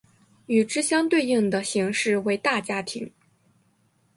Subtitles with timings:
[0.47, 3.13] 与之相对应的形式为大家庭。